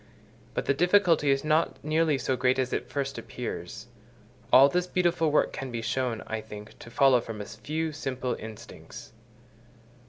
But 0.55 0.65
the 0.65 0.73
difficulty 0.73 1.29
is 1.29 1.43
not 1.43 1.77
nearly 1.85 2.17
so 2.17 2.35
great 2.35 2.57
as 2.57 2.73
at 2.73 2.89
first 2.89 3.19
appears: 3.19 3.85
all 4.51 4.67
this 4.67 4.87
beautiful 4.87 5.29
work 5.31 5.53
can 5.53 5.69
be 5.71 5.83
shown, 5.83 6.23
I 6.25 6.41
think, 6.41 6.79
to 6.79 6.89
follow 6.89 7.21
from 7.21 7.39
a 7.39 7.45
few 7.45 7.91
simple 7.91 8.35
instincts. 8.39 9.13